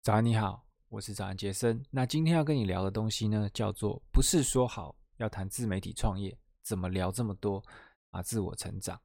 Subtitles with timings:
[0.00, 1.84] 早安，你好，我是早安杰森。
[1.90, 7.62] 那今天要跟你聊的东西呢，叫做不是说好要谈自媒体创业，怎么聊这么多
[8.10, 8.22] 啊？
[8.22, 8.98] 自我成长。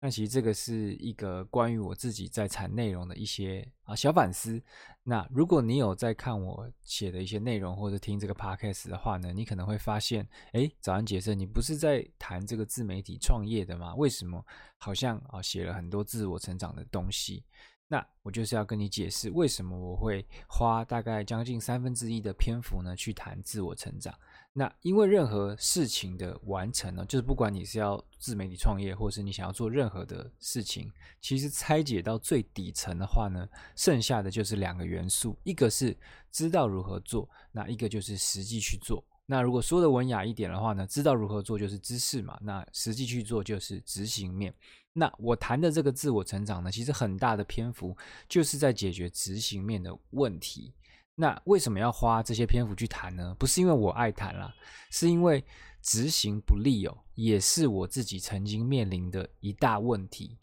[0.00, 4.60] 那其实这个是一个关于我自己在产内容的一些啊小反思。
[5.04, 13.94] 那如果你有在看我写的一些内容，或者听这个 podcast 的话呢，你可能会发现，诶，早安杰森，你不是在谈这个自媒体创业的吗？
[13.94, 14.44] 为什么
[14.78, 17.44] 好像啊写了很多自我成长的东西？
[17.90, 24.14] 那我就是要跟你解释，为什么我会花大概将近三分之一的篇幅呢，去谈自我成长。
[24.52, 35.96] 那因为任何事情的完成呢，就是不管你是要自媒体创业，或是你想要做任何的事情，其实拆解到最底层的话呢，剩下的就是两个元素，一个是
[36.30, 39.02] 知道如何做，那一个就是实际去做。
[39.30, 44.54] 那如果说的文雅一点的话呢，知道如何做就是知识嘛，那实际去做就是执行面。
[44.94, 47.94] 那我谈的这个自我成长呢，其实很大的篇幅
[48.26, 50.72] 就是在解决执行面的问题。
[51.14, 53.36] 那为什么要花这些篇幅去谈呢？
[53.38, 54.50] 不是因为我爱谈啦，
[54.90, 55.44] 是因为
[55.82, 60.38] 执行不力哦，也是我自己曾经面临的一大问题。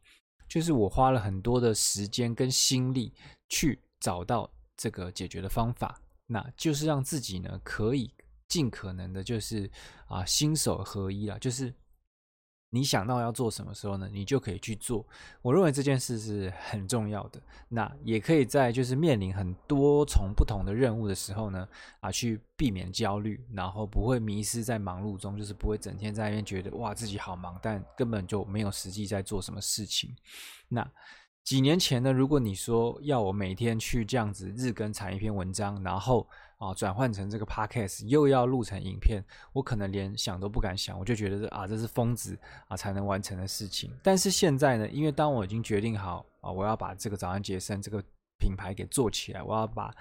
[0.48, 3.12] 就是我花了很多的时间跟心力
[3.50, 8.14] 去找到这个解决的方法，那就是让自己呢可以。
[8.48, 9.70] 尽可能的，就是
[10.08, 11.74] 啊，心手合一啦，就是
[12.70, 15.06] 你想到要做什么时候呢，你就可以去做。
[15.42, 17.42] 我认为这件事是很重要的。
[17.70, 21.68] 那也可以在就是面临很多重不同的任务的时候呢，
[22.02, 30.14] 啊，去避免焦虑，然后不会迷失在忙碌中，就是不会整天在那边觉得哇自己好忙，但根本就没有实际在做什么事情。
[30.68, 30.86] 那
[31.46, 43.92] 几年前呢，如果你说要我每天去这样子日更产一篇文章，然后啊转换成这个 podcast 又要录成影片，我可能连想都不敢想，我就觉得啊这是疯子啊才能完成的事情。
[44.04, 48.04] 但是现在呢，因为当我已经决定好啊，我要把这个早安杰森这个
[48.40, 49.94] 品牌给做起来，我要把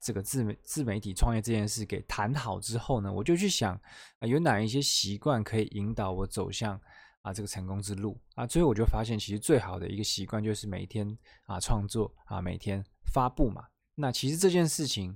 [0.00, 3.74] 这个自媒自媒体创业这件事给谈好之后呢，我就去想
[4.18, 6.80] 啊有哪一些习惯可以引导我走向。
[7.22, 11.06] 啊，这个成功之路啊，最后我就发现，其实最好的一个习惯就是每天
[11.44, 12.82] 啊创作啊，每天
[13.12, 13.62] 发布嘛。
[13.94, 15.14] 那其实这件事情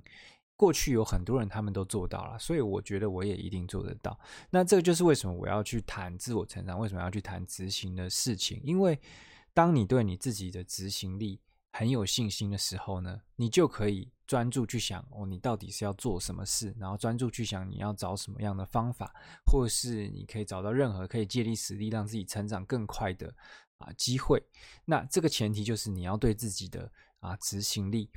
[0.55, 4.19] 过去有很多人他们都做到了，所以我觉得我也一定做得到。
[4.49, 8.61] 那这个就是为什么我要去谈自我成长，为什么要去谈执行的事情？
[8.63, 8.99] 因为
[9.53, 11.39] 当你对你自己的执行力
[11.73, 14.11] 很有信心的时候呢，你就可以。
[14.27, 16.75] 专注去想哦，你到底是要做什么事？
[16.79, 19.13] 然后专注去想你要找什么样的方法，
[19.45, 23.31] 或是你可以找到任何可以借力使力让自己成长更快的
[23.77, 24.43] 啊机会。
[24.83, 28.09] 那这个前提就是你要对自己的啊执行力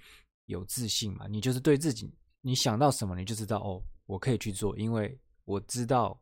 [0.47, 1.27] 有自信嘛。
[1.29, 2.11] 你就是对自己，
[2.49, 6.19] 你想到什么你就知道哦，我可以去做，因为我知道。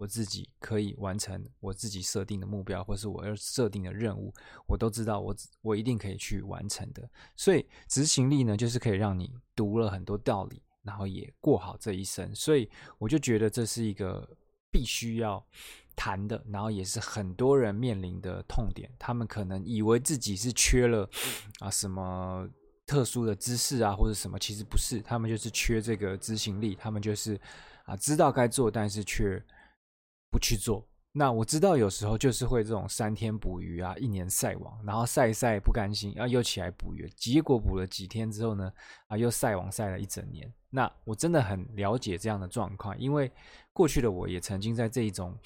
[0.00, 4.32] 我自己可以完成我自己设定的目标，或是我要设定的任务，
[4.66, 7.06] 我都知道我我一定可以去完成的。
[7.36, 12.34] 所以执行力呢，就是可以让你读了很多道理，然后也过好这一生。
[12.34, 12.66] 所以
[12.96, 14.26] 我就觉得这是一个
[14.72, 15.46] 必须要
[15.94, 18.90] 谈的，然后也是很多人面临的痛点。
[18.98, 21.06] 他们可能以为自己是缺了
[21.58, 22.48] 啊什么
[22.90, 27.38] 特殊的知识啊，或者什么，其实不是，他们就是缺这个执行力，他们就是
[27.84, 29.40] 啊知道该做，但是却。
[30.32, 38.72] 不去做，那我知道有时候就是会这种三天捕鱼啊，一年晒网，然后晒一晒不甘心，然后又起来捕鱼，结果捕了几天之后呢，
[39.08, 40.48] 啊又晒网晒了一整年。
[40.70, 43.28] 那我真的很了解这样的状况，因为
[43.72, 45.36] 过去的我也曾经在这一种。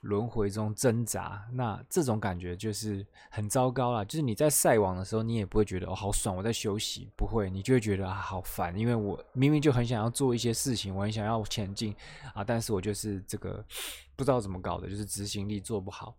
[0.00, 4.04] 轮回中挣扎，那这种感觉就是很糟糕啦。
[4.04, 11.94] 就是你在晒网的时候，你也不会觉得哦好爽，我在休息，不会，你就会觉得啊好烦，因为我明明就很想要做一些事情，我很想要前进
[12.34, 13.62] 啊，但是我就是这个
[14.16, 16.16] 不知道怎么搞的，就是执行力做不好，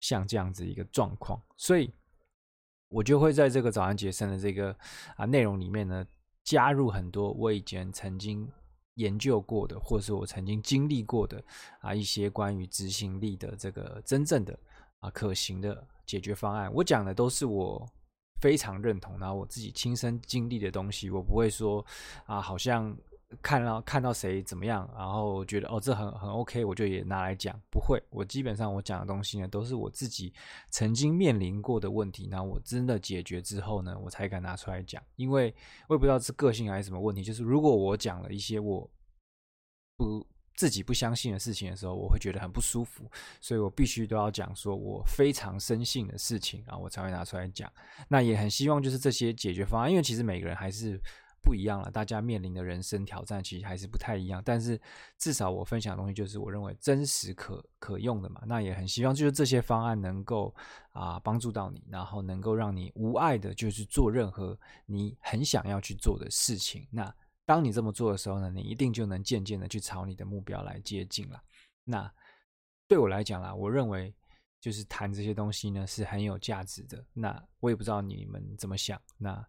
[0.00, 1.92] 像这样子一个状况，所以
[2.88, 4.74] 我就会在这个早安杰森的这个
[5.16, 6.06] 啊内容里面呢，
[6.42, 8.50] 加入很多我以前曾经。
[9.00, 11.42] 研究过的，或是我曾经经历过的
[11.80, 14.58] 啊，一些关于执行力的这个真正的
[15.00, 17.84] 啊可行的解决方案，我讲的都是我
[18.40, 21.84] 非常认同，然后我自己亲身经历的东西，我不会说
[22.26, 22.96] 啊，好像。
[23.40, 27.56] 看到看到谁怎么样，然后觉得哦这很很 OK，我就也拿来讲。
[27.70, 30.32] 不会，我基本上我讲的东西呢，都是我自己
[30.70, 35.00] 曾经面临过的问题，那我真的解决之后呢，我才敢拿出来讲。
[35.14, 35.54] 因为
[35.86, 38.90] 我也不知道是个性还是什么问题，就是如果我讲了一些我
[39.96, 43.08] 不自己不相信的事情的时候，我会觉得很不舒服，
[43.40, 47.72] 所以我必须都要讲说我非常深信的事情，然后我才会拿出来讲。
[48.08, 51.00] 那也很希望就是这些解决方案，因为其实每个人还是。
[51.42, 54.42] 不一样了，大家面临的人生挑战其实还是不太一样。
[54.44, 54.80] 但是
[55.18, 58.42] 至少我分享的东西就是我认为真实可可用的嘛。
[58.46, 60.54] 那也很希望就是这些方案能够
[60.92, 66.86] 啊帮助到你，然后能够让你无碍的，就是做任何你很想要去做的事情。
[66.90, 67.12] 那
[67.46, 71.42] 当你这么做的时候呢，你一定就能渐渐的去朝你的目标来接近了。
[71.84, 72.12] 那
[72.86, 74.14] 对我来讲啦，我认为
[74.60, 77.04] 就是谈这些东西呢是很有价值的。
[77.12, 79.00] 那我也不知道你们怎么想。
[79.16, 79.44] 那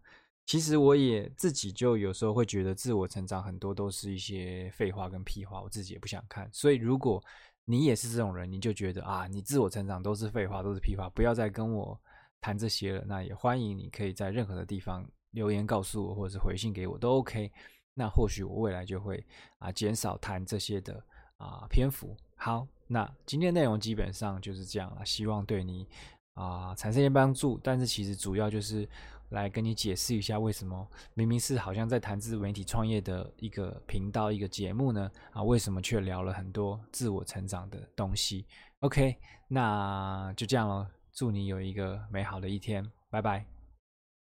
[0.51, 6.49] 其实我也自己就有时候会觉得自我成长很多都是一些废话跟屁话，我自己也不想看。
[6.51, 7.23] 所以如果
[7.63, 11.97] 你也是这种人，你就觉得啊，你自我成长都是废话，都是屁话，不要再跟我
[12.41, 13.05] 谈这些了。
[13.07, 17.49] 那也欢迎你可以在任何的地方留言告诉我，或者是回信给我都 OK。
[17.93, 19.25] 那或许我未来就会
[19.57, 21.01] 啊减少谈这些的
[21.37, 22.13] 啊篇幅。
[22.35, 25.87] 好，那今天内容基本上就是这样了，希望对你
[26.33, 27.59] 啊产生一些帮助。
[27.63, 28.87] 但是其实主要就是。
[29.31, 35.09] 来跟你解释一下，为什么明明是好像在谈自媒体创业的一个频道、一个节目呢？
[35.31, 38.45] 啊，为什么却聊了很多自我成长的东西
[38.81, 39.15] ？OK，
[39.47, 43.60] 那就这样咯，祝你有一个美好的一天，拜拜。